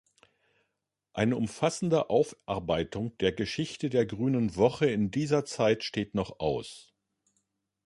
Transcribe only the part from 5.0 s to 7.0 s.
dieser Zeit steht noch aus.